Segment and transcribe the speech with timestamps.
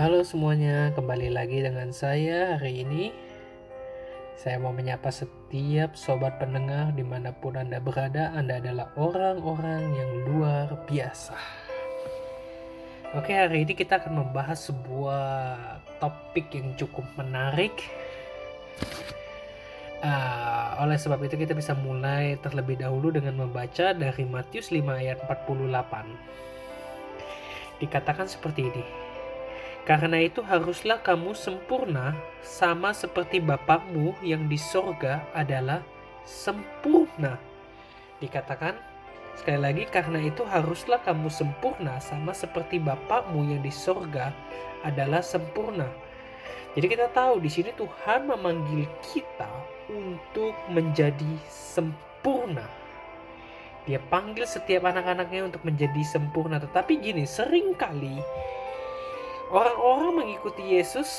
[0.00, 3.12] Halo semuanya, kembali lagi dengan saya hari ini.
[4.32, 8.32] Saya mau menyapa setiap sobat pendengar di mana pun Anda berada.
[8.32, 11.36] Anda adalah orang-orang yang luar biasa.
[13.12, 15.28] Oke, hari ini kita akan membahas sebuah
[16.00, 17.76] topik yang cukup menarik.
[20.00, 25.20] Uh, oleh sebab itu kita bisa mulai terlebih dahulu dengan membaca dari Matius 5 ayat
[25.28, 27.84] 48.
[27.84, 29.09] Dikatakan seperti ini.
[29.88, 32.12] Karena itu haruslah kamu sempurna
[32.44, 35.80] sama seperti Bapakmu yang di sorga adalah
[36.28, 37.40] sempurna.
[38.20, 38.76] Dikatakan
[39.34, 44.36] sekali lagi karena itu haruslah kamu sempurna sama seperti Bapakmu yang di sorga
[44.84, 45.88] adalah sempurna.
[46.76, 49.50] Jadi kita tahu di sini Tuhan memanggil kita
[49.90, 52.62] untuk menjadi sempurna.
[53.88, 56.62] Dia panggil setiap anak-anaknya untuk menjadi sempurna.
[56.62, 58.22] Tetapi gini, sering kali
[59.50, 61.10] orang-orang mengikuti Yesus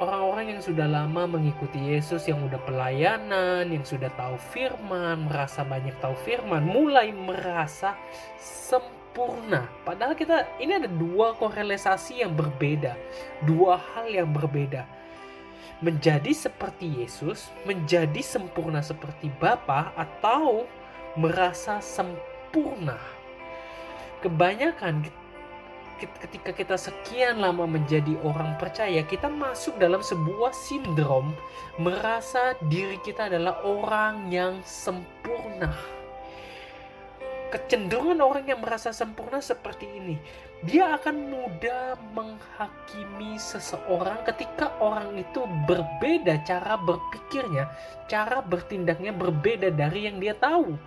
[0.00, 5.92] orang-orang yang sudah lama mengikuti Yesus yang udah pelayanan yang sudah tahu firman merasa banyak
[6.00, 7.94] tahu firman mulai merasa
[8.40, 9.68] sempurna.
[9.84, 12.96] Padahal kita ini ada dua korelasi yang berbeda
[13.44, 14.88] dua hal yang berbeda.
[15.84, 20.64] Menjadi seperti Yesus menjadi sempurna seperti Bapa atau
[21.16, 22.96] merasa sempurna.
[24.20, 25.08] Kebanyakan
[26.00, 31.36] ketika kita sekian lama menjadi orang percaya, kita masuk dalam sebuah sindrom
[31.76, 35.68] merasa diri kita adalah orang yang sempurna.
[37.50, 40.16] Kecenderungan orang yang merasa sempurna seperti ini,
[40.62, 47.66] dia akan mudah menghakimi seseorang ketika orang itu berbeda cara berpikirnya,
[48.06, 50.78] cara bertindaknya berbeda dari yang dia tahu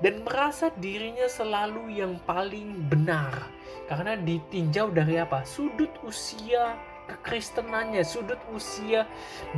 [0.00, 3.48] dan merasa dirinya selalu yang paling benar.
[3.86, 5.42] Karena ditinjau dari apa?
[5.42, 6.78] Sudut usia
[7.10, 9.02] kekristenannya sudut usia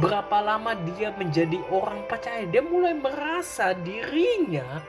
[0.00, 2.48] berapa lama dia menjadi orang percaya.
[2.48, 4.80] Dia mulai merasa dirinya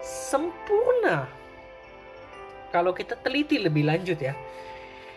[0.00, 1.28] sempurna.
[2.72, 4.32] Kalau kita teliti lebih lanjut ya.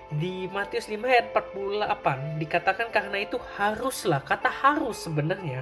[0.09, 5.61] Di Matius 5 ayat 48 dikatakan karena itu haruslah kata harus sebenarnya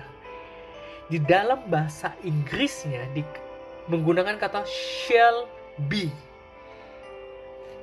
[1.11, 3.27] di dalam bahasa Inggrisnya di
[3.87, 5.47] menggunakan kata shall
[5.87, 6.11] be.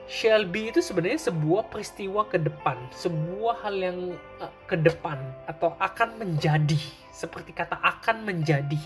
[0.05, 3.99] Shall be itu sebenarnya sebuah peristiwa ke depan, sebuah hal yang
[4.37, 5.17] uh, ke depan
[5.49, 8.81] atau akan menjadi, seperti kata akan menjadi.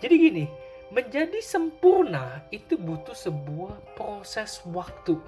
[0.00, 0.44] Jadi gini,
[0.88, 5.20] menjadi sempurna itu butuh sebuah proses waktu.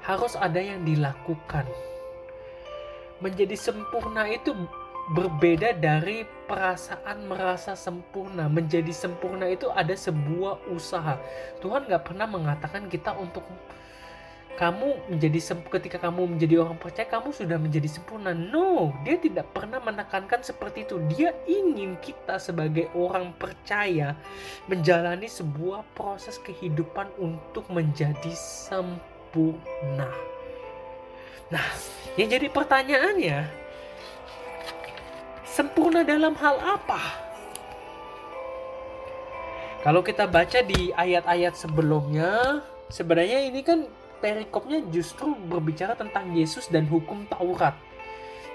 [0.00, 1.68] Harus ada yang dilakukan.
[3.20, 4.56] Menjadi sempurna itu
[5.06, 8.50] berbeda dari perasaan merasa sempurna.
[8.50, 11.18] Menjadi sempurna itu ada sebuah usaha.
[11.62, 13.46] Tuhan nggak pernah mengatakan kita untuk
[14.56, 18.32] kamu menjadi ketika kamu menjadi orang percaya kamu sudah menjadi sempurna.
[18.32, 20.96] No dia tidak pernah menekankan seperti itu.
[21.12, 24.16] Dia ingin kita sebagai orang percaya
[24.66, 30.08] menjalani sebuah proses kehidupan untuk menjadi sempurna.
[31.52, 31.68] Nah
[32.16, 33.65] yang jadi pertanyaannya
[35.56, 37.00] Sempurna dalam hal apa?
[39.80, 42.60] Kalau kita baca di ayat-ayat sebelumnya,
[42.92, 43.88] sebenarnya ini kan
[44.20, 47.72] perikopnya justru berbicara tentang Yesus dan hukum Taurat.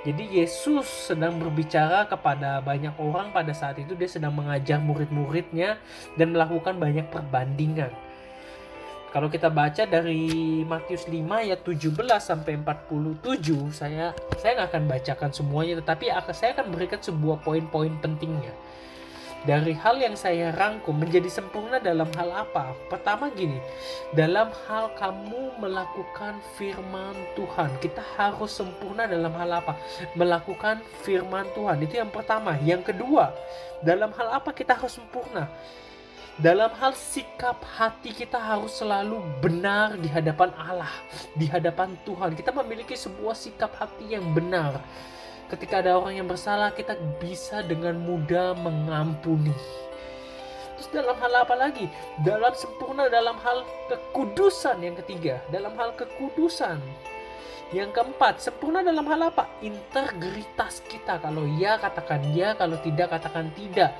[0.05, 5.81] Jadi Yesus sedang berbicara kepada banyak orang pada saat itu dia sedang mengajar murid-muridnya
[6.21, 7.89] dan melakukan banyak perbandingan.
[9.11, 15.31] Kalau kita baca dari Matius 5 ayat 17 sampai 47, saya saya nggak akan bacakan
[15.35, 18.55] semuanya, tetapi akan saya akan berikan sebuah poin-poin pentingnya.
[19.43, 22.71] Dari hal yang saya rangkum menjadi sempurna dalam hal apa?
[22.87, 23.59] Pertama gini,
[24.15, 29.75] dalam hal kamu melakukan firman Tuhan, kita harus sempurna dalam hal apa?
[30.15, 31.83] Melakukan firman Tuhan.
[31.83, 32.55] Itu yang pertama.
[32.63, 33.35] Yang kedua,
[33.83, 35.51] dalam hal apa kita harus sempurna?
[36.41, 40.89] Dalam hal sikap hati kita harus selalu benar di hadapan Allah,
[41.37, 42.33] di hadapan Tuhan.
[42.33, 44.81] Kita memiliki sebuah sikap hati yang benar.
[45.53, 49.53] Ketika ada orang yang bersalah, kita bisa dengan mudah mengampuni.
[50.81, 51.85] Terus dalam hal apa lagi?
[52.25, 53.61] Dalam sempurna dalam hal
[53.93, 56.81] kekudusan yang ketiga, dalam hal kekudusan.
[57.69, 59.45] Yang keempat, sempurna dalam hal apa?
[59.61, 61.21] Integritas kita.
[61.21, 63.93] Kalau ya katakan ya, kalau tidak katakan tidak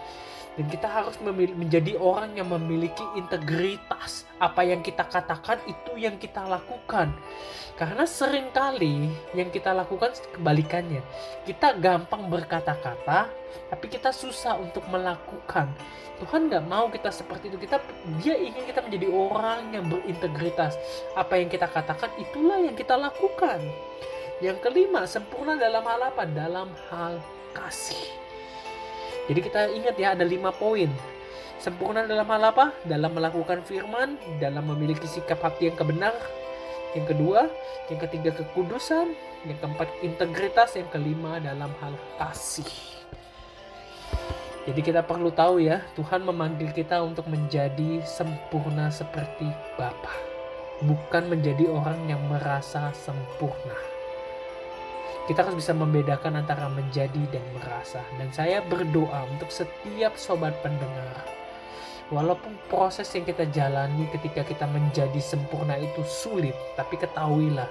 [0.60, 4.28] dan kita harus menjadi orang yang memiliki integritas.
[4.36, 7.16] Apa yang kita katakan itu yang kita lakukan.
[7.80, 11.00] Karena sering kali yang kita lakukan kebalikannya.
[11.48, 13.32] Kita gampang berkata-kata
[13.72, 15.72] tapi kita susah untuk melakukan.
[16.20, 17.58] Tuhan nggak mau kita seperti itu.
[17.58, 17.80] Kita
[18.20, 20.76] dia ingin kita menjadi orang yang berintegritas.
[21.16, 23.64] Apa yang kita katakan itulah yang kita lakukan.
[24.44, 26.28] Yang kelima sempurna dalam hal apa?
[26.28, 27.24] Dalam hal
[27.56, 28.31] kasih
[29.30, 30.90] jadi kita ingat ya ada lima poin.
[31.62, 32.74] Sempurna dalam hal apa?
[32.90, 36.16] Dalam melakukan firman, dalam memiliki sikap hati yang kebenar.
[36.98, 37.48] Yang kedua,
[37.88, 39.14] yang ketiga kekudusan,
[39.46, 42.68] yang keempat integritas, yang kelima dalam hal kasih.
[44.66, 50.14] Jadi kita perlu tahu ya, Tuhan memanggil kita untuk menjadi sempurna seperti Bapa,
[50.86, 54.01] bukan menjadi orang yang merasa sempurna
[55.30, 58.02] kita harus bisa membedakan antara menjadi dan merasa.
[58.18, 61.24] Dan saya berdoa untuk setiap sobat pendengar,
[62.12, 67.70] walaupun proses yang kita jalani ketika kita menjadi sempurna itu sulit, tapi ketahuilah,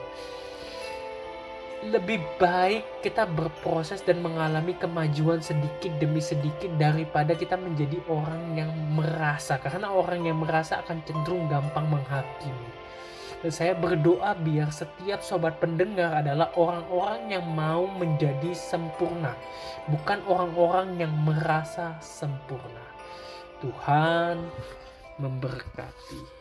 [1.81, 8.69] lebih baik kita berproses dan mengalami kemajuan sedikit demi sedikit daripada kita menjadi orang yang
[8.93, 12.80] merasa karena orang yang merasa akan cenderung gampang menghakimi
[13.41, 19.33] dan saya berdoa biar setiap sobat pendengar adalah orang-orang yang mau menjadi sempurna,
[19.89, 22.85] bukan orang-orang yang merasa sempurna.
[23.65, 24.45] Tuhan
[25.21, 26.40] memberkati.